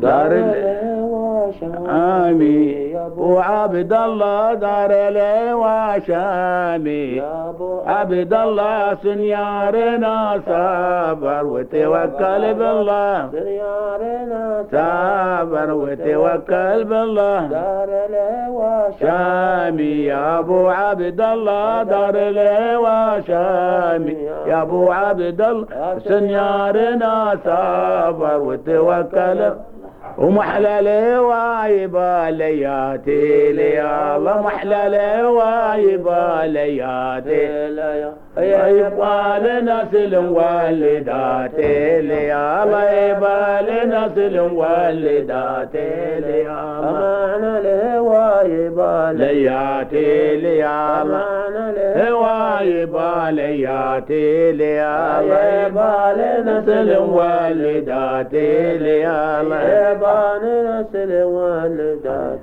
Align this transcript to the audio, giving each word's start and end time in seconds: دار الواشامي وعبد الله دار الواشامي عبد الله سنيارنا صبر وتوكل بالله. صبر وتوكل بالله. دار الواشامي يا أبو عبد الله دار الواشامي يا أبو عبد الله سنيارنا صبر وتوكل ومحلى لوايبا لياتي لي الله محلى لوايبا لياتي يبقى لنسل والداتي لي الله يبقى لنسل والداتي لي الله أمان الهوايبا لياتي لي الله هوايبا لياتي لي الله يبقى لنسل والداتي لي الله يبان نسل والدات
دار 0.00 0.32
الواشامي 1.62 2.96
وعبد 3.16 3.92
الله 3.92 4.54
دار 4.54 4.90
الواشامي 5.10 7.22
عبد 7.86 8.32
الله 8.32 8.94
سنيارنا 9.02 10.40
صبر 10.46 11.46
وتوكل 11.46 12.54
بالله. 12.54 13.28
صبر 14.72 15.72
وتوكل 15.72 16.84
بالله. 16.84 17.46
دار 17.46 17.88
الواشامي 18.10 20.04
يا 20.04 20.38
أبو 20.38 20.68
عبد 20.68 21.20
الله 21.20 21.82
دار 21.82 22.14
الواشامي 22.16 24.12
يا 24.46 24.62
أبو 24.62 24.92
عبد 24.92 25.40
الله 25.40 25.98
سنيارنا 25.98 27.38
صبر 27.44 28.40
وتوكل 28.40 29.52
ومحلى 30.18 30.78
لوايبا 30.82 32.30
لياتي 32.30 33.52
لي 33.52 33.82
الله 34.16 34.42
محلى 34.42 34.82
لوايبا 35.22 36.42
لياتي 36.46 37.68
يبقى 38.78 39.40
لنسل 39.40 40.16
والداتي 40.16 42.00
لي 42.00 42.34
الله 42.62 42.90
يبقى 42.90 43.62
لنسل 43.62 44.40
والداتي 44.40 46.20
لي 46.20 46.42
الله 46.42 46.88
أمان 46.88 47.44
الهوايبا 47.44 49.12
لياتي 49.18 50.36
لي 50.36 50.64
الله 52.68 52.84
هوايبا 52.88 53.30
لياتي 53.30 54.52
لي 54.52 54.80
الله 55.20 55.66
يبقى 55.66 56.14
لنسل 56.16 56.96
والداتي 56.96 58.78
لي 58.78 59.06
الله 59.40 59.62
يبان 59.62 60.44
نسل 60.80 61.22
والدات 61.22 62.38